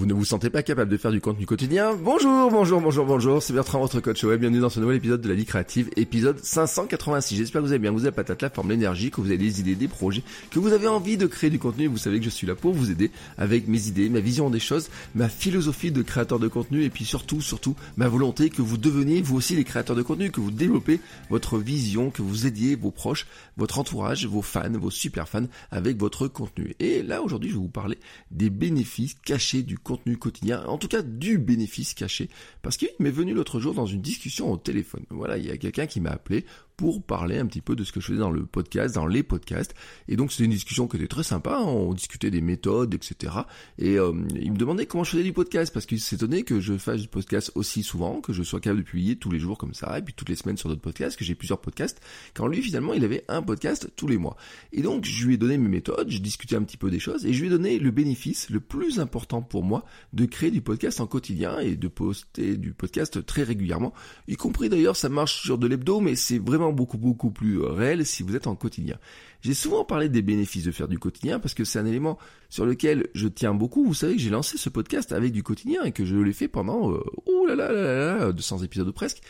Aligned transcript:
Vous 0.00 0.06
ne 0.06 0.14
vous 0.14 0.24
sentez 0.24 0.48
pas 0.48 0.62
capable 0.62 0.90
de 0.90 0.96
faire 0.96 1.10
du 1.10 1.20
contenu 1.20 1.44
quotidien 1.44 1.94
Bonjour, 1.94 2.50
bonjour, 2.50 2.80
bonjour, 2.80 3.04
bonjour, 3.04 3.42
c'est 3.42 3.52
Bertrand, 3.52 3.80
votre 3.80 4.00
coach 4.00 4.24
web. 4.24 4.40
Bienvenue 4.40 4.62
dans 4.62 4.70
ce 4.70 4.80
nouvel 4.80 4.96
épisode 4.96 5.20
de 5.20 5.28
la 5.28 5.34
vie 5.34 5.44
créative, 5.44 5.90
épisode 5.94 6.42
586. 6.42 7.36
J'espère 7.36 7.60
que 7.60 7.66
vous 7.66 7.72
allez 7.72 7.80
bien, 7.80 7.90
vous 7.90 8.06
avez 8.06 8.14
patate 8.16 8.40
la 8.40 8.48
forme, 8.48 8.70
l'énergie, 8.70 9.10
que 9.10 9.20
vous 9.20 9.26
avez 9.26 9.36
des 9.36 9.60
idées, 9.60 9.74
des 9.74 9.88
projets, 9.88 10.22
que 10.50 10.58
vous 10.58 10.72
avez 10.72 10.86
envie 10.86 11.18
de 11.18 11.26
créer 11.26 11.50
du 11.50 11.58
contenu. 11.58 11.86
Vous 11.86 11.98
savez 11.98 12.18
que 12.18 12.24
je 12.24 12.30
suis 12.30 12.46
là 12.46 12.54
pour 12.54 12.72
vous 12.72 12.90
aider 12.90 13.10
avec 13.36 13.68
mes 13.68 13.88
idées, 13.88 14.08
ma 14.08 14.20
vision 14.20 14.48
des 14.48 14.58
choses, 14.58 14.88
ma 15.14 15.28
philosophie 15.28 15.92
de 15.92 16.00
créateur 16.00 16.38
de 16.38 16.48
contenu 16.48 16.82
et 16.82 16.88
puis 16.88 17.04
surtout, 17.04 17.42
surtout, 17.42 17.76
ma 17.98 18.08
volonté 18.08 18.48
que 18.48 18.62
vous 18.62 18.78
deveniez 18.78 19.20
vous 19.20 19.36
aussi 19.36 19.54
les 19.54 19.64
créateurs 19.64 19.96
de 19.96 20.02
contenu, 20.02 20.30
que 20.30 20.40
vous 20.40 20.50
développez 20.50 21.00
votre 21.28 21.58
vision, 21.58 22.08
que 22.08 22.22
vous 22.22 22.46
aidiez 22.46 22.74
vos 22.74 22.90
proches, 22.90 23.26
votre 23.58 23.78
entourage, 23.78 24.24
vos 24.24 24.40
fans, 24.40 24.72
vos 24.72 24.90
super 24.90 25.28
fans 25.28 25.44
avec 25.70 25.98
votre 25.98 26.26
contenu. 26.26 26.74
Et 26.80 27.02
là, 27.02 27.20
aujourd'hui, 27.20 27.50
je 27.50 27.56
vais 27.56 27.60
vous 27.60 27.68
parler 27.68 27.98
des 28.30 28.48
bénéfices 28.48 29.14
cachés 29.26 29.62
du 29.62 29.76
contenu 29.76 29.89
quotidien, 29.96 30.64
en 30.66 30.78
tout 30.78 30.88
cas 30.88 31.02
du 31.02 31.38
bénéfice 31.38 31.94
caché, 31.94 32.28
parce 32.62 32.76
qu'il 32.76 32.88
m'est 32.98 33.10
venu 33.10 33.34
l'autre 33.34 33.60
jour 33.60 33.74
dans 33.74 33.86
une 33.86 34.00
discussion 34.00 34.52
au 34.52 34.56
téléphone. 34.56 35.04
Voilà, 35.10 35.38
il 35.38 35.46
y 35.46 35.50
a 35.50 35.56
quelqu'un 35.56 35.86
qui 35.86 36.00
m'a 36.00 36.10
appelé 36.10 36.44
pour 36.80 37.02
parler 37.02 37.36
un 37.36 37.44
petit 37.44 37.60
peu 37.60 37.76
de 37.76 37.84
ce 37.84 37.92
que 37.92 38.00
je 38.00 38.06
faisais 38.06 38.18
dans 38.18 38.30
le 38.30 38.46
podcast, 38.46 38.94
dans 38.94 39.06
les 39.06 39.22
podcasts. 39.22 39.74
Et 40.08 40.16
donc 40.16 40.32
c'était 40.32 40.44
une 40.44 40.50
discussion 40.50 40.88
qui 40.88 40.96
était 40.96 41.08
très 41.08 41.22
sympa, 41.22 41.58
hein. 41.58 41.66
on 41.66 41.92
discutait 41.92 42.30
des 42.30 42.40
méthodes, 42.40 42.94
etc. 42.94 43.34
Et 43.76 43.98
euh, 43.98 44.14
il 44.34 44.50
me 44.50 44.56
demandait 44.56 44.86
comment 44.86 45.04
je 45.04 45.10
faisais 45.10 45.22
du 45.22 45.34
podcast, 45.34 45.74
parce 45.74 45.84
qu'il 45.84 46.00
s'étonnait 46.00 46.42
que 46.42 46.58
je 46.58 46.78
fasse 46.78 47.02
du 47.02 47.08
podcast 47.08 47.52
aussi 47.54 47.82
souvent, 47.82 48.22
que 48.22 48.32
je 48.32 48.42
sois 48.42 48.60
capable 48.60 48.80
de 48.80 48.86
publier 48.86 49.16
tous 49.16 49.30
les 49.30 49.38
jours 49.38 49.58
comme 49.58 49.74
ça, 49.74 49.98
et 49.98 50.00
puis 50.00 50.14
toutes 50.14 50.30
les 50.30 50.36
semaines 50.36 50.56
sur 50.56 50.70
d'autres 50.70 50.80
podcasts, 50.80 51.18
que 51.18 51.24
j'ai 51.26 51.34
plusieurs 51.34 51.60
podcasts, 51.60 52.00
quand 52.32 52.46
lui 52.46 52.62
finalement 52.62 52.94
il 52.94 53.04
avait 53.04 53.26
un 53.28 53.42
podcast 53.42 53.90
tous 53.94 54.06
les 54.06 54.16
mois. 54.16 54.38
Et 54.72 54.80
donc 54.80 55.04
je 55.04 55.26
lui 55.26 55.34
ai 55.34 55.36
donné 55.36 55.58
mes 55.58 55.68
méthodes, 55.68 56.08
j'ai 56.08 56.18
discuté 56.18 56.56
un 56.56 56.62
petit 56.62 56.78
peu 56.78 56.90
des 56.90 56.98
choses, 56.98 57.26
et 57.26 57.34
je 57.34 57.40
lui 57.40 57.48
ai 57.48 57.50
donné 57.50 57.78
le 57.78 57.90
bénéfice 57.90 58.48
le 58.48 58.60
plus 58.60 59.00
important 59.00 59.42
pour 59.42 59.64
moi 59.64 59.84
de 60.14 60.24
créer 60.24 60.50
du 60.50 60.62
podcast 60.62 60.98
en 61.02 61.06
quotidien 61.06 61.58
et 61.58 61.76
de 61.76 61.88
poster 61.88 62.56
du 62.56 62.72
podcast 62.72 63.26
très 63.26 63.42
régulièrement, 63.42 63.92
y 64.28 64.36
compris 64.36 64.70
d'ailleurs 64.70 64.96
ça 64.96 65.10
marche 65.10 65.42
sur 65.42 65.58
de 65.58 65.66
l'hebdo, 65.66 66.00
mais 66.00 66.16
c'est 66.16 66.38
vraiment 66.38 66.69
beaucoup 66.72 66.98
beaucoup 66.98 67.30
plus 67.30 67.60
réel 67.60 68.04
si 68.06 68.22
vous 68.22 68.36
êtes 68.36 68.46
en 68.46 68.54
quotidien. 68.54 68.96
J'ai 69.42 69.54
souvent 69.54 69.84
parlé 69.84 70.08
des 70.08 70.22
bénéfices 70.22 70.64
de 70.64 70.70
faire 70.70 70.88
du 70.88 70.98
quotidien 70.98 71.38
parce 71.38 71.54
que 71.54 71.64
c'est 71.64 71.78
un 71.78 71.86
élément 71.86 72.18
sur 72.48 72.66
lequel 72.66 73.08
je 73.14 73.28
tiens 73.28 73.54
beaucoup. 73.54 73.84
Vous 73.84 73.94
savez 73.94 74.16
que 74.16 74.20
j'ai 74.20 74.30
lancé 74.30 74.58
ce 74.58 74.68
podcast 74.68 75.12
avec 75.12 75.32
du 75.32 75.42
quotidien 75.42 75.84
et 75.84 75.92
que 75.92 76.04
je 76.04 76.16
l'ai 76.16 76.32
fait 76.32 76.48
pendant 76.48 76.92
euh, 76.92 77.02
oh 77.26 77.46
là 77.46 77.54
là 77.54 77.72
là 77.72 78.18
là 78.18 78.32
200 78.32 78.58
épisodes 78.58 78.88
ou 78.88 78.92
presque. 78.92 79.22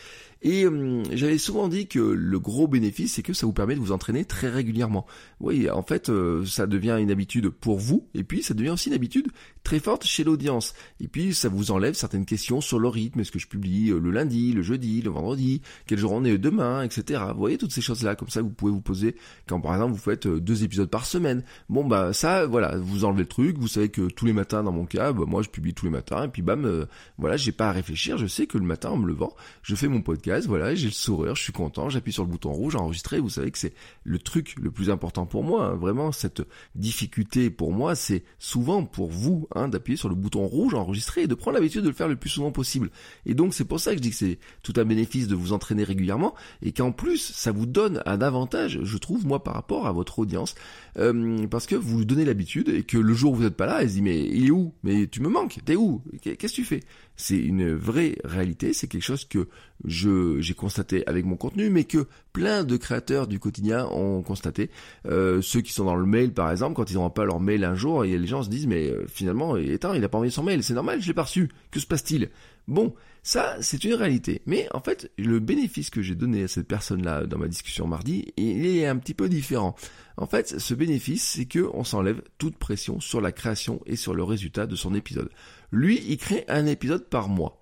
Et 0.43 0.65
euh, 0.65 1.03
j'avais 1.11 1.37
souvent 1.37 1.67
dit 1.67 1.87
que 1.87 1.99
le 1.99 2.39
gros 2.39 2.67
bénéfice, 2.67 3.13
c'est 3.13 3.21
que 3.21 3.33
ça 3.33 3.45
vous 3.45 3.53
permet 3.53 3.75
de 3.75 3.79
vous 3.79 3.91
entraîner 3.91 4.25
très 4.25 4.49
régulièrement. 4.49 5.05
Oui, 5.39 5.69
en 5.69 5.83
fait, 5.83 6.09
euh, 6.09 6.43
ça 6.45 6.65
devient 6.65 6.97
une 6.99 7.11
habitude 7.11 7.49
pour 7.49 7.77
vous, 7.77 8.07
et 8.15 8.23
puis 8.23 8.41
ça 8.41 8.55
devient 8.55 8.71
aussi 8.71 8.89
une 8.89 8.95
habitude 8.95 9.27
très 9.63 9.79
forte 9.79 10.03
chez 10.03 10.23
l'audience. 10.23 10.73
Et 10.99 11.07
puis 11.07 11.35
ça 11.35 11.47
vous 11.47 11.69
enlève 11.69 11.93
certaines 11.93 12.25
questions 12.25 12.59
sur 12.59 12.79
le 12.79 12.87
rythme, 12.87 13.19
est-ce 13.19 13.31
que 13.31 13.37
je 13.37 13.47
publie 13.47 13.91
euh, 13.91 13.99
le 13.99 14.09
lundi, 14.09 14.51
le 14.51 14.63
jeudi, 14.63 15.03
le 15.03 15.11
vendredi, 15.11 15.61
quel 15.85 15.99
jour 15.99 16.11
on 16.11 16.23
est 16.23 16.39
demain, 16.39 16.81
etc. 16.81 17.21
Vous 17.33 17.39
voyez 17.39 17.59
toutes 17.59 17.71
ces 17.71 17.81
choses-là, 17.81 18.15
comme 18.15 18.29
ça 18.29 18.41
vous 18.41 18.49
pouvez 18.49 18.71
vous 18.71 18.81
poser 18.81 19.15
quand 19.47 19.61
par 19.61 19.75
exemple 19.75 19.93
vous 19.93 19.99
faites 20.01 20.27
deux 20.27 20.63
épisodes 20.63 20.89
par 20.89 21.05
semaine. 21.05 21.43
Bon 21.69 21.85
bah 21.85 22.13
ça, 22.13 22.45
voilà, 22.45 22.77
vous 22.77 23.05
enlevez 23.05 23.23
le 23.23 23.27
truc, 23.27 23.57
vous 23.57 23.67
savez 23.67 23.89
que 23.89 24.09
tous 24.09 24.25
les 24.25 24.33
matins 24.33 24.63
dans 24.63 24.71
mon 24.71 24.85
cas, 24.85 25.13
bah, 25.13 25.23
moi 25.27 25.41
je 25.41 25.49
publie 25.49 25.73
tous 25.73 25.85
les 25.85 25.91
matins, 25.91 26.25
et 26.25 26.27
puis 26.27 26.41
bam, 26.41 26.87
voilà, 27.17 27.37
j'ai 27.37 27.51
pas 27.51 27.69
à 27.69 27.71
réfléchir, 27.71 28.17
je 28.17 28.27
sais 28.27 28.47
que 28.47 28.57
le 28.57 28.65
matin 28.65 28.89
en 28.89 28.97
me 28.97 29.07
levant, 29.07 29.33
je 29.61 29.75
fais 29.75 29.87
mon 29.87 30.01
podcast 30.01 30.47
voilà, 30.47 30.75
j'ai 30.75 30.87
le 30.87 30.93
sourire, 30.93 31.35
je 31.35 31.43
suis 31.43 31.53
content, 31.53 31.89
j'appuie 31.89 32.13
sur 32.13 32.23
le 32.23 32.29
bouton 32.29 32.51
rouge, 32.51 32.75
enregistrer, 32.75 33.19
vous 33.19 33.29
savez 33.29 33.51
que 33.51 33.57
c'est 33.57 33.73
le 34.03 34.19
truc 34.19 34.55
le 34.61 34.71
plus 34.71 34.89
important 34.89 35.25
pour 35.25 35.43
moi, 35.43 35.65
hein. 35.65 35.75
vraiment, 35.75 36.11
cette 36.11 36.41
difficulté 36.75 37.49
pour 37.49 37.71
moi, 37.71 37.95
c'est 37.95 38.23
souvent 38.39 38.85
pour 38.85 39.09
vous, 39.09 39.47
hein, 39.55 39.67
d'appuyer 39.67 39.97
sur 39.97 40.09
le 40.09 40.15
bouton 40.15 40.45
rouge, 40.45 40.73
enregistrer, 40.73 41.23
et 41.23 41.27
de 41.27 41.35
prendre 41.35 41.55
l'habitude 41.55 41.83
de 41.83 41.89
le 41.89 41.93
faire 41.93 42.07
le 42.07 42.15
plus 42.15 42.29
souvent 42.29 42.51
possible. 42.51 42.89
Et 43.25 43.33
donc 43.33 43.53
c'est 43.53 43.65
pour 43.65 43.79
ça 43.79 43.91
que 43.91 43.97
je 43.97 44.01
dis 44.01 44.09
que 44.09 44.15
c'est 44.15 44.39
tout 44.63 44.73
un 44.77 44.85
bénéfice 44.85 45.27
de 45.27 45.35
vous 45.35 45.53
entraîner 45.53 45.83
régulièrement, 45.83 46.33
et 46.61 46.71
qu'en 46.71 46.91
plus, 46.91 47.31
ça 47.33 47.51
vous 47.51 47.65
donne 47.65 48.01
un 48.05 48.21
avantage, 48.21 48.79
je 48.83 48.97
trouve, 48.97 49.25
moi, 49.25 49.43
par 49.43 49.53
rapport 49.53 49.87
à 49.87 49.90
votre 49.93 50.19
audience, 50.19 50.55
euh, 50.97 51.47
parce 51.47 51.67
que 51.67 51.75
vous 51.75 52.05
donnez 52.05 52.25
l'habitude, 52.25 52.69
et 52.69 52.83
que 52.83 52.97
le 52.97 53.13
jour 53.13 53.33
où 53.33 53.35
vous 53.35 53.43
n'êtes 53.43 53.57
pas 53.57 53.65
là, 53.65 53.81
elle 53.81 53.89
se 53.89 53.95
dit, 53.95 54.01
mais 54.01 54.19
il 54.19 54.47
est 54.47 54.51
où? 54.51 54.73
Mais 54.83 55.07
tu 55.07 55.21
me 55.21 55.29
manques, 55.29 55.59
t'es 55.65 55.75
où? 55.75 56.01
Qu'est-ce 56.21 56.37
que 56.37 56.47
tu 56.47 56.65
fais? 56.65 56.81
C'est 57.15 57.37
une 57.37 57.73
vraie 57.73 58.15
réalité, 58.23 58.73
c'est 58.73 58.87
quelque 58.87 59.03
chose 59.03 59.25
que 59.25 59.47
j'ai 59.85 60.53
constaté 60.53 61.05
avec 61.07 61.25
mon 61.25 61.35
contenu, 61.35 61.69
mais 61.69 61.83
que 61.83 62.07
plein 62.33 62.63
de 62.63 62.77
créateurs 62.77 63.27
du 63.27 63.39
quotidien 63.39 63.85
ont 63.87 64.21
constaté. 64.21 64.69
Euh, 65.05 65.41
ceux 65.41 65.61
qui 65.61 65.73
sont 65.73 65.85
dans 65.85 65.95
le 65.95 66.05
mail, 66.05 66.33
par 66.33 66.51
exemple, 66.51 66.75
quand 66.75 66.89
ils 66.89 66.95
n'auront 66.95 67.09
pas 67.09 67.25
leur 67.25 67.39
mail 67.39 67.63
un 67.63 67.75
jour, 67.75 68.05
et 68.05 68.17
les 68.17 68.27
gens 68.27 68.43
se 68.43 68.49
disent, 68.49 68.67
mais 68.67 68.89
euh, 68.89 69.05
finalement, 69.07 69.57
étant, 69.57 69.93
il 69.93 70.03
a 70.03 70.09
pas 70.09 70.17
envoyé 70.17 70.31
son 70.31 70.43
mail, 70.43 70.63
c'est 70.63 70.73
normal, 70.73 71.01
je 71.01 71.07
l'ai 71.07 71.13
pas 71.13 71.23
reçu. 71.23 71.49
Que 71.71 71.79
se 71.79 71.87
passe-t-il? 71.87 72.29
Bon, 72.67 72.93
ça, 73.23 73.57
c'est 73.61 73.83
une 73.83 73.93
réalité. 73.93 74.41
Mais 74.45 74.67
en 74.73 74.81
fait, 74.81 75.11
le 75.17 75.39
bénéfice 75.39 75.89
que 75.89 76.01
j'ai 76.01 76.15
donné 76.15 76.43
à 76.43 76.47
cette 76.47 76.67
personne-là 76.67 77.25
dans 77.25 77.37
ma 77.37 77.47
discussion 77.47 77.87
mardi, 77.87 78.33
il 78.37 78.65
est 78.65 78.87
un 78.87 78.97
petit 78.97 79.13
peu 79.13 79.29
différent. 79.29 79.75
En 80.17 80.27
fait, 80.27 80.59
ce 80.59 80.73
bénéfice, 80.73 81.23
c'est 81.23 81.45
que 81.45 81.69
on 81.73 81.83
s'enlève 81.83 82.21
toute 82.37 82.57
pression 82.57 82.99
sur 82.99 83.21
la 83.21 83.31
création 83.31 83.81
et 83.85 83.95
sur 83.95 84.13
le 84.13 84.23
résultat 84.23 84.65
de 84.65 84.75
son 84.75 84.93
épisode. 84.93 85.29
Lui, 85.71 86.03
il 86.07 86.17
crée 86.17 86.45
un 86.47 86.65
épisode 86.65 87.09
par 87.09 87.29
mois. 87.29 87.60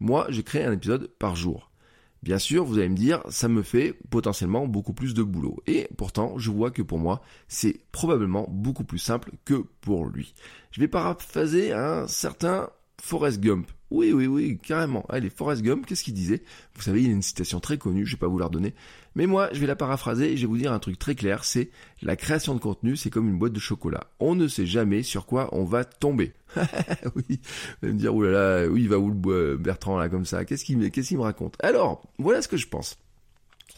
Moi, 0.00 0.26
je 0.28 0.40
crée 0.40 0.64
un 0.64 0.72
épisode 0.72 1.08
par 1.18 1.36
jour. 1.36 1.70
Bien 2.22 2.38
sûr, 2.38 2.64
vous 2.64 2.78
allez 2.78 2.88
me 2.88 2.96
dire, 2.96 3.22
ça 3.28 3.48
me 3.48 3.62
fait 3.62 3.98
potentiellement 4.08 4.66
beaucoup 4.66 4.94
plus 4.94 5.12
de 5.12 5.22
boulot. 5.22 5.62
Et 5.66 5.88
pourtant, 5.98 6.38
je 6.38 6.50
vois 6.50 6.70
que 6.70 6.80
pour 6.80 6.98
moi, 6.98 7.20
c'est 7.48 7.80
probablement 7.92 8.46
beaucoup 8.48 8.84
plus 8.84 8.98
simple 8.98 9.32
que 9.44 9.66
pour 9.82 10.06
lui. 10.06 10.32
Je 10.70 10.80
vais 10.80 10.88
paraphraser 10.88 11.72
un 11.72 12.08
certain 12.08 12.70
Forrest 12.98 13.40
Gump. 13.40 13.70
Oui, 13.90 14.12
oui, 14.12 14.26
oui, 14.26 14.58
carrément. 14.58 15.04
Allez, 15.10 15.28
Forrest 15.28 15.60
Gump, 15.60 15.84
qu'est-ce 15.84 16.02
qu'il 16.02 16.14
disait? 16.14 16.42
Vous 16.74 16.80
savez, 16.80 17.02
il 17.02 17.10
a 17.10 17.12
une 17.12 17.20
citation 17.20 17.60
très 17.60 17.76
connue, 17.76 18.06
je 18.06 18.12
vais 18.12 18.20
pas 18.20 18.26
vous 18.26 18.38
la 18.38 18.46
redonner. 18.46 18.74
Mais 19.14 19.26
moi, 19.26 19.48
je 19.52 19.60
vais 19.60 19.66
la 19.66 19.76
paraphraser 19.76 20.32
et 20.32 20.36
je 20.36 20.42
vais 20.42 20.46
vous 20.48 20.58
dire 20.58 20.72
un 20.72 20.78
truc 20.78 20.98
très 20.98 21.14
clair, 21.14 21.44
c'est 21.44 21.70
la 22.02 22.16
création 22.16 22.54
de 22.54 22.60
contenu, 22.60 22.96
c'est 22.96 23.10
comme 23.10 23.28
une 23.28 23.38
boîte 23.38 23.52
de 23.52 23.60
chocolat. 23.60 24.08
On 24.18 24.34
ne 24.34 24.48
sait 24.48 24.66
jamais 24.66 25.02
sur 25.02 25.26
quoi 25.26 25.48
on 25.52 25.64
va 25.64 25.84
tomber. 25.84 26.32
oui, 26.56 27.40
vous 27.40 27.86
allez 27.86 27.92
me 27.92 27.98
dire, 27.98 28.14
oulala, 28.14 28.66
oui, 28.68 28.86
va 28.86 28.98
où 28.98 29.10
le 29.10 29.56
Bertrand 29.56 29.98
là 29.98 30.08
comme 30.08 30.24
ça? 30.24 30.44
Qu'est-ce 30.44 30.64
qu'il 30.64 30.90
qu'est-ce 30.90 31.08
qu'il 31.08 31.18
me 31.18 31.22
raconte? 31.22 31.56
Alors, 31.62 32.02
voilà 32.18 32.42
ce 32.42 32.48
que 32.48 32.56
je 32.56 32.66
pense. 32.66 32.98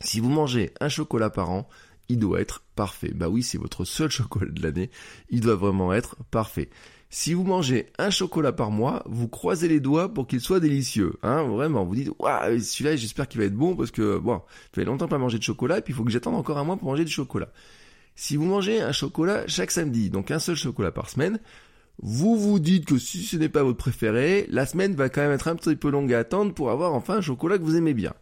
Si 0.00 0.20
vous 0.20 0.30
mangez 0.30 0.72
un 0.80 0.88
chocolat 0.88 1.30
par 1.30 1.50
an, 1.50 1.68
il 2.08 2.18
doit 2.18 2.40
être 2.40 2.62
parfait. 2.74 3.12
Bah 3.14 3.28
oui, 3.28 3.42
c'est 3.42 3.58
votre 3.58 3.84
seul 3.84 4.10
chocolat 4.10 4.50
de 4.50 4.62
l'année. 4.62 4.90
Il 5.30 5.40
doit 5.40 5.56
vraiment 5.56 5.92
être 5.92 6.16
parfait. 6.30 6.70
Si 7.08 7.34
vous 7.34 7.44
mangez 7.44 7.86
un 7.98 8.10
chocolat 8.10 8.52
par 8.52 8.70
mois, 8.70 9.02
vous 9.06 9.28
croisez 9.28 9.68
les 9.68 9.80
doigts 9.80 10.12
pour 10.12 10.26
qu'il 10.26 10.40
soit 10.40 10.60
délicieux. 10.60 11.14
Hein, 11.22 11.44
vraiment, 11.44 11.84
vous 11.84 11.94
dites, 11.94 12.10
waouh, 12.18 12.58
celui-là, 12.58 12.96
j'espère 12.96 13.28
qu'il 13.28 13.40
va 13.40 13.46
être 13.46 13.54
bon 13.54 13.76
parce 13.76 13.92
que, 13.92 14.18
bon, 14.18 14.38
ça 14.38 14.68
fait 14.74 14.84
longtemps 14.84 15.08
pas 15.08 15.18
manger 15.18 15.38
de 15.38 15.42
chocolat 15.44 15.78
et 15.78 15.82
puis 15.82 15.92
il 15.92 15.96
faut 15.96 16.04
que 16.04 16.10
j'attende 16.10 16.34
encore 16.34 16.58
un 16.58 16.64
mois 16.64 16.76
pour 16.76 16.88
manger 16.88 17.04
du 17.04 17.12
chocolat. 17.12 17.48
Si 18.16 18.36
vous 18.36 18.44
mangez 18.44 18.80
un 18.80 18.92
chocolat 18.92 19.46
chaque 19.46 19.70
samedi, 19.70 20.10
donc 20.10 20.30
un 20.30 20.38
seul 20.38 20.56
chocolat 20.56 20.90
par 20.90 21.08
semaine, 21.08 21.38
vous 22.02 22.36
vous 22.36 22.58
dites 22.58 22.84
que 22.84 22.98
si 22.98 23.22
ce 23.22 23.36
n'est 23.36 23.48
pas 23.48 23.62
votre 23.62 23.78
préféré, 23.78 24.46
la 24.50 24.66
semaine 24.66 24.94
va 24.94 25.08
quand 25.08 25.22
même 25.22 25.32
être 25.32 25.48
un 25.48 25.56
petit 25.56 25.76
peu 25.76 25.90
longue 25.90 26.12
à 26.12 26.18
attendre 26.18 26.52
pour 26.52 26.70
avoir 26.70 26.92
enfin 26.94 27.16
un 27.16 27.20
chocolat 27.20 27.58
que 27.58 27.62
vous 27.62 27.76
aimez 27.76 27.94
bien. 27.94 28.14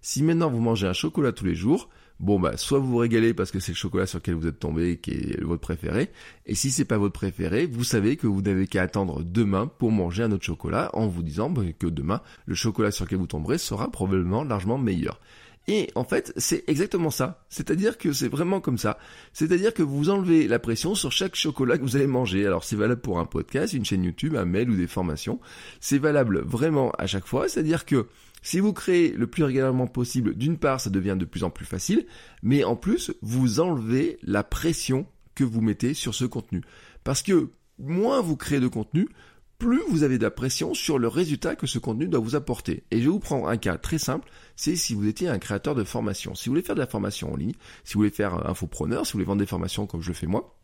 Si 0.00 0.22
maintenant 0.22 0.50
vous 0.50 0.60
mangez 0.60 0.86
un 0.86 0.92
chocolat 0.92 1.32
tous 1.32 1.44
les 1.44 1.54
jours, 1.54 1.88
bon 2.20 2.38
bah 2.38 2.56
soit 2.56 2.78
vous 2.78 2.88
vous 2.88 2.96
régalez 2.98 3.34
parce 3.34 3.50
que 3.50 3.60
c'est 3.60 3.72
le 3.72 3.76
chocolat 3.76 4.06
sur 4.06 4.18
lequel 4.18 4.34
vous 4.34 4.46
êtes 4.46 4.58
tombé 4.58 4.98
qui 4.98 5.12
est 5.12 5.42
votre 5.42 5.60
préféré, 5.60 6.10
et 6.46 6.54
si 6.54 6.70
c'est 6.70 6.84
pas 6.84 6.98
votre 6.98 7.14
préféré, 7.14 7.66
vous 7.66 7.84
savez 7.84 8.16
que 8.16 8.26
vous 8.26 8.42
n'avez 8.42 8.66
qu'à 8.66 8.82
attendre 8.82 9.22
demain 9.22 9.66
pour 9.78 9.92
manger 9.92 10.22
un 10.22 10.32
autre 10.32 10.44
chocolat 10.44 10.90
en 10.94 11.06
vous 11.06 11.22
disant 11.22 11.50
bah, 11.50 11.62
que 11.78 11.86
demain 11.86 12.20
le 12.46 12.54
chocolat 12.54 12.90
sur 12.90 13.04
lequel 13.04 13.18
vous 13.18 13.26
tomberez 13.26 13.58
sera 13.58 13.90
probablement 13.90 14.44
largement 14.44 14.78
meilleur. 14.78 15.20
Et 15.68 15.90
en 15.94 16.04
fait, 16.04 16.32
c'est 16.36 16.64
exactement 16.66 17.10
ça. 17.10 17.44
C'est-à-dire 17.48 17.96
que 17.96 18.12
c'est 18.12 18.28
vraiment 18.28 18.60
comme 18.60 18.78
ça. 18.78 18.98
C'est-à-dire 19.32 19.72
que 19.72 19.82
vous 19.82 20.10
enlevez 20.10 20.48
la 20.48 20.58
pression 20.58 20.94
sur 20.94 21.12
chaque 21.12 21.36
chocolat 21.36 21.78
que 21.78 21.82
vous 21.82 21.96
allez 21.96 22.08
manger. 22.08 22.44
Alors 22.46 22.64
c'est 22.64 22.74
valable 22.76 23.00
pour 23.00 23.20
un 23.20 23.26
podcast, 23.26 23.72
une 23.72 23.84
chaîne 23.84 24.02
YouTube, 24.02 24.34
un 24.34 24.44
mail 24.44 24.70
ou 24.70 24.76
des 24.76 24.88
formations. 24.88 25.38
C'est 25.80 25.98
valable 25.98 26.40
vraiment 26.40 26.90
à 26.98 27.06
chaque 27.06 27.26
fois. 27.26 27.48
C'est-à-dire 27.48 27.84
que 27.84 28.08
Si 28.42 28.58
vous 28.58 28.72
créez 28.72 29.12
le 29.12 29.28
plus 29.28 29.44
régulièrement 29.44 29.86
possible, 29.86 30.34
d'une 30.34 30.58
part, 30.58 30.80
ça 30.80 30.90
devient 30.90 31.16
de 31.18 31.24
plus 31.24 31.44
en 31.44 31.50
plus 31.50 31.64
facile, 31.64 32.06
mais 32.42 32.64
en 32.64 32.74
plus, 32.74 33.12
vous 33.22 33.60
enlevez 33.60 34.18
la 34.22 34.42
pression 34.42 35.06
que 35.36 35.44
vous 35.44 35.60
mettez 35.60 35.94
sur 35.94 36.14
ce 36.14 36.24
contenu. 36.24 36.62
Parce 37.04 37.22
que 37.22 37.50
moins 37.78 38.20
vous 38.20 38.36
créez 38.36 38.58
de 38.58 38.66
contenu, 38.66 39.08
plus 39.62 39.80
vous 39.88 40.02
avez 40.02 40.18
de 40.18 40.24
la 40.24 40.32
pression 40.32 40.74
sur 40.74 40.98
le 40.98 41.06
résultat 41.06 41.54
que 41.54 41.68
ce 41.68 41.78
contenu 41.78 42.08
doit 42.08 42.18
vous 42.18 42.34
apporter. 42.34 42.82
Et 42.90 42.98
je 42.98 43.04
vais 43.04 43.10
vous 43.10 43.20
prendre 43.20 43.48
un 43.48 43.56
cas 43.56 43.78
très 43.78 43.98
simple, 43.98 44.28
c'est 44.56 44.74
si 44.74 44.92
vous 44.92 45.06
étiez 45.06 45.28
un 45.28 45.38
créateur 45.38 45.76
de 45.76 45.84
formation. 45.84 46.34
Si 46.34 46.48
vous 46.48 46.54
voulez 46.54 46.62
faire 46.62 46.74
de 46.74 46.80
la 46.80 46.88
formation 46.88 47.32
en 47.32 47.36
ligne, 47.36 47.54
si 47.84 47.94
vous 47.94 48.00
voulez 48.00 48.10
faire 48.10 48.44
infopreneur, 48.48 49.06
si 49.06 49.12
vous 49.12 49.18
voulez 49.18 49.24
vendre 49.24 49.38
des 49.38 49.46
formations 49.46 49.86
comme 49.86 50.02
je 50.02 50.08
le 50.08 50.14
fais 50.14 50.26
moi, 50.26 50.58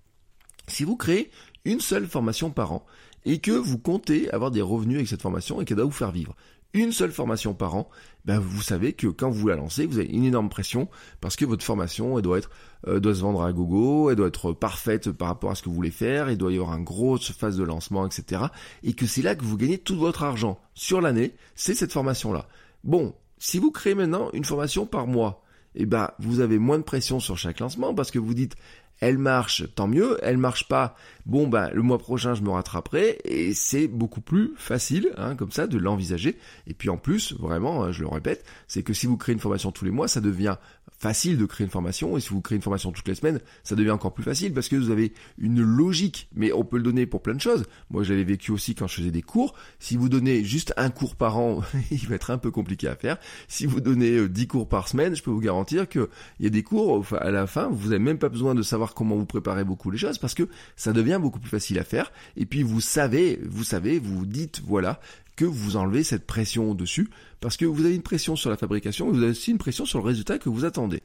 si 0.66 0.82
vous 0.82 0.96
créez 0.96 1.30
une 1.64 1.78
seule 1.78 2.08
formation 2.08 2.50
par 2.50 2.72
an 2.72 2.84
et 3.28 3.40
que 3.40 3.52
vous 3.52 3.76
comptez 3.76 4.30
avoir 4.30 4.50
des 4.50 4.62
revenus 4.62 4.96
avec 4.96 5.08
cette 5.08 5.20
formation 5.20 5.60
et 5.60 5.66
qu'elle 5.66 5.76
doit 5.76 5.84
vous 5.84 5.92
faire 5.92 6.12
vivre, 6.12 6.34
une 6.72 6.92
seule 6.92 7.12
formation 7.12 7.52
par 7.52 7.74
an, 7.74 7.90
ben 8.24 8.38
vous 8.38 8.62
savez 8.62 8.94
que 8.94 9.06
quand 9.06 9.28
vous 9.28 9.48
la 9.48 9.56
lancez, 9.56 9.84
vous 9.84 9.98
avez 9.98 10.08
une 10.08 10.24
énorme 10.24 10.48
pression 10.48 10.88
parce 11.20 11.36
que 11.36 11.44
votre 11.44 11.62
formation, 11.62 12.16
elle 12.16 12.22
doit 12.22 12.38
être, 12.38 12.50
euh, 12.86 13.00
doit 13.00 13.14
se 13.14 13.20
vendre 13.20 13.42
à 13.42 13.52
gogo, 13.52 14.08
elle 14.08 14.16
doit 14.16 14.28
être 14.28 14.52
parfaite 14.52 15.12
par 15.12 15.28
rapport 15.28 15.50
à 15.50 15.54
ce 15.54 15.62
que 15.62 15.68
vous 15.68 15.74
voulez 15.74 15.90
faire, 15.90 16.30
il 16.30 16.38
doit 16.38 16.50
y 16.50 16.56
avoir 16.56 16.74
une 16.74 16.84
grosse 16.84 17.30
phase 17.32 17.58
de 17.58 17.64
lancement, 17.64 18.06
etc. 18.06 18.44
Et 18.82 18.94
que 18.94 19.06
c'est 19.06 19.22
là 19.22 19.34
que 19.34 19.44
vous 19.44 19.58
gagnez 19.58 19.76
tout 19.76 19.98
votre 19.98 20.22
argent 20.22 20.58
sur 20.74 21.02
l'année, 21.02 21.34
c'est 21.54 21.74
cette 21.74 21.92
formation-là. 21.92 22.48
Bon, 22.82 23.14
si 23.36 23.58
vous 23.58 23.70
créez 23.70 23.94
maintenant 23.94 24.30
une 24.32 24.44
formation 24.44 24.86
par 24.86 25.06
mois, 25.06 25.42
eh 25.74 25.84
ben, 25.84 26.10
vous 26.18 26.40
avez 26.40 26.58
moins 26.58 26.78
de 26.78 26.82
pression 26.82 27.20
sur 27.20 27.36
chaque 27.36 27.60
lancement 27.60 27.94
parce 27.94 28.10
que 28.10 28.18
vous 28.18 28.34
dites, 28.34 28.56
elle 29.00 29.18
marche, 29.18 29.64
tant 29.74 29.86
mieux, 29.86 30.18
elle 30.22 30.38
marche 30.38 30.68
pas, 30.68 30.96
bon 31.26 31.46
ben 31.46 31.70
le 31.72 31.82
mois 31.82 31.98
prochain 31.98 32.34
je 32.34 32.42
me 32.42 32.50
rattraperai 32.50 33.18
et 33.24 33.54
c'est 33.54 33.86
beaucoup 33.86 34.20
plus 34.20 34.52
facile 34.56 35.12
hein, 35.16 35.36
comme 35.36 35.52
ça 35.52 35.66
de 35.66 35.78
l'envisager. 35.78 36.38
Et 36.66 36.74
puis 36.74 36.88
en 36.88 36.96
plus, 36.96 37.34
vraiment, 37.34 37.84
hein, 37.84 37.92
je 37.92 38.02
le 38.02 38.08
répète, 38.08 38.44
c'est 38.66 38.82
que 38.82 38.92
si 38.92 39.06
vous 39.06 39.16
créez 39.16 39.34
une 39.34 39.40
formation 39.40 39.72
tous 39.72 39.84
les 39.84 39.90
mois, 39.90 40.08
ça 40.08 40.20
devient 40.20 40.56
facile 40.98 41.38
de 41.38 41.46
créer 41.46 41.64
une 41.64 41.70
formation 41.70 42.16
et 42.16 42.20
si 42.20 42.30
vous 42.30 42.40
créez 42.40 42.56
une 42.56 42.62
formation 42.62 42.92
toutes 42.92 43.06
les 43.08 43.14
semaines, 43.14 43.40
ça 43.62 43.76
devient 43.76 43.90
encore 43.90 44.12
plus 44.12 44.24
facile 44.24 44.52
parce 44.52 44.68
que 44.68 44.76
vous 44.76 44.90
avez 44.90 45.12
une 45.38 45.62
logique, 45.62 46.28
mais 46.34 46.52
on 46.52 46.64
peut 46.64 46.76
le 46.76 46.82
donner 46.82 47.06
pour 47.06 47.22
plein 47.22 47.34
de 47.34 47.40
choses. 47.40 47.64
Moi, 47.90 48.02
je 48.02 48.12
l'avais 48.12 48.24
vécu 48.24 48.50
aussi 48.50 48.74
quand 48.74 48.86
je 48.88 48.96
faisais 48.96 49.10
des 49.10 49.22
cours. 49.22 49.54
Si 49.78 49.96
vous 49.96 50.08
donnez 50.08 50.44
juste 50.44 50.74
un 50.76 50.90
cours 50.90 51.16
par 51.16 51.38
an, 51.38 51.60
il 51.90 52.06
va 52.08 52.16
être 52.16 52.30
un 52.30 52.38
peu 52.38 52.50
compliqué 52.50 52.88
à 52.88 52.96
faire. 52.96 53.18
Si 53.46 53.66
vous 53.66 53.80
donnez 53.80 54.28
10 54.28 54.42
euh, 54.42 54.46
cours 54.46 54.68
par 54.68 54.88
semaine, 54.88 55.14
je 55.14 55.22
peux 55.22 55.30
vous 55.30 55.40
garantir 55.40 55.88
que 55.88 56.10
il 56.40 56.44
y 56.44 56.46
a 56.46 56.50
des 56.50 56.62
cours 56.62 57.06
à 57.18 57.30
la 57.30 57.46
fin, 57.46 57.68
vous 57.68 57.90
n'avez 57.90 58.02
même 58.02 58.18
pas 58.18 58.28
besoin 58.28 58.54
de 58.54 58.62
savoir 58.62 58.94
comment 58.94 59.16
vous 59.16 59.26
préparez 59.26 59.64
beaucoup 59.64 59.90
les 59.90 59.98
choses 59.98 60.18
parce 60.18 60.34
que 60.34 60.48
ça 60.76 60.92
devient 60.92 61.18
beaucoup 61.20 61.40
plus 61.40 61.50
facile 61.50 61.78
à 61.78 61.84
faire 61.84 62.12
et 62.36 62.46
puis 62.46 62.62
vous 62.62 62.80
savez, 62.80 63.40
vous 63.48 63.64
savez, 63.64 63.98
vous 63.98 64.26
dites 64.26 64.62
voilà, 64.64 65.00
que 65.38 65.44
vous 65.44 65.76
enlevez 65.76 66.02
cette 66.02 66.26
pression 66.26 66.68
au-dessus, 66.68 67.08
parce 67.38 67.56
que 67.56 67.64
vous 67.64 67.84
avez 67.84 67.94
une 67.94 68.02
pression 68.02 68.34
sur 68.34 68.50
la 68.50 68.56
fabrication, 68.56 69.06
mais 69.06 69.12
vous 69.12 69.22
avez 69.22 69.30
aussi 69.30 69.52
une 69.52 69.58
pression 69.58 69.84
sur 69.84 70.00
le 70.00 70.04
résultat 70.04 70.36
que 70.36 70.48
vous 70.48 70.64
attendez. 70.64 71.00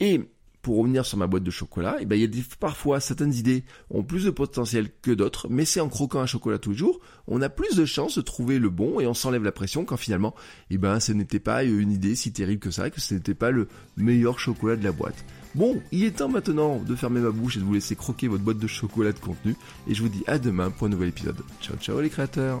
Et 0.00 0.22
pour 0.60 0.78
revenir 0.78 1.06
sur 1.06 1.18
ma 1.18 1.28
boîte 1.28 1.44
de 1.44 1.52
chocolat, 1.52 1.94
et 2.00 2.02
eh 2.02 2.04
ben, 2.04 2.16
il 2.16 2.22
y 2.22 2.24
a 2.24 2.26
des, 2.26 2.42
parfois 2.58 2.98
certaines 2.98 3.32
idées 3.32 3.62
ont 3.90 4.02
plus 4.02 4.24
de 4.24 4.30
potentiel 4.30 4.88
que 5.02 5.12
d'autres, 5.12 5.46
mais 5.48 5.64
c'est 5.64 5.78
en 5.78 5.88
croquant 5.88 6.18
un 6.18 6.26
chocolat 6.26 6.58
tous 6.58 6.70
les 6.72 6.76
jours, 6.76 6.98
on 7.28 7.40
a 7.42 7.48
plus 7.48 7.76
de 7.76 7.84
chances 7.84 8.18
de 8.18 8.22
trouver 8.22 8.58
le 8.58 8.70
bon 8.70 8.98
et 8.98 9.06
on 9.06 9.14
s'enlève 9.14 9.44
la 9.44 9.52
pression 9.52 9.84
quand 9.84 9.96
finalement, 9.96 10.34
eh 10.70 10.78
ben, 10.78 10.98
ce 10.98 11.12
n'était 11.12 11.38
pas 11.38 11.62
une 11.62 11.92
idée 11.92 12.16
si 12.16 12.32
terrible 12.32 12.58
que 12.58 12.72
ça, 12.72 12.90
que 12.90 13.00
ce 13.00 13.14
n'était 13.14 13.34
pas 13.34 13.52
le 13.52 13.68
meilleur 13.96 14.40
chocolat 14.40 14.74
de 14.74 14.82
la 14.82 14.90
boîte. 14.90 15.24
Bon, 15.54 15.80
il 15.92 16.02
est 16.02 16.16
temps 16.16 16.28
maintenant 16.28 16.80
de 16.80 16.96
fermer 16.96 17.20
ma 17.20 17.30
bouche 17.30 17.56
et 17.56 17.60
de 17.60 17.64
vous 17.64 17.74
laisser 17.74 17.94
croquer 17.94 18.26
votre 18.26 18.42
boîte 18.42 18.58
de 18.58 18.66
chocolat 18.66 19.12
de 19.12 19.20
contenu, 19.20 19.54
et 19.86 19.94
je 19.94 20.02
vous 20.02 20.08
dis 20.08 20.24
à 20.26 20.40
demain 20.40 20.72
pour 20.72 20.88
un 20.88 20.90
nouvel 20.90 21.10
épisode. 21.10 21.36
Ciao 21.60 21.76
ciao 21.76 22.00
les 22.00 22.10
créateurs 22.10 22.60